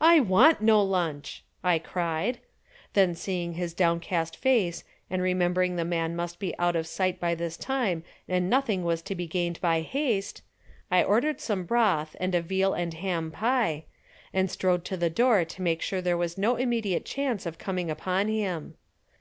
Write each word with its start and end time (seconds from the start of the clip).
"I 0.00 0.18
want 0.18 0.60
no 0.60 0.82
lunch," 0.82 1.44
I 1.62 1.78
cried. 1.78 2.40
Then 2.94 3.14
seeing 3.14 3.52
his 3.52 3.72
downcast 3.72 4.36
face 4.36 4.82
and 5.08 5.22
remembering 5.22 5.76
the 5.76 5.84
man 5.84 6.16
must 6.16 6.40
be 6.40 6.58
out 6.58 6.74
of 6.74 6.88
sight 6.88 7.20
by 7.20 7.36
this 7.36 7.56
time 7.56 8.02
and 8.28 8.50
nothing 8.50 8.82
was 8.82 9.00
to 9.02 9.14
be 9.14 9.28
gained 9.28 9.60
by 9.60 9.82
haste, 9.82 10.42
I 10.90 11.04
ordered 11.04 11.40
some 11.40 11.62
broth 11.66 12.16
and 12.18 12.34
a 12.34 12.42
veal 12.42 12.74
and 12.74 12.94
ham 12.94 13.30
pie, 13.30 13.84
and 14.32 14.50
strode 14.50 14.84
to 14.86 14.96
the 14.96 15.08
door 15.08 15.44
to 15.44 15.62
make 15.62 15.82
sure 15.82 16.00
there 16.02 16.16
was 16.18 16.36
no 16.36 16.56
immediate 16.56 17.04
chance 17.04 17.46
of 17.46 17.58
coming 17.58 17.88
upon 17.92 18.26
him. 18.26 18.74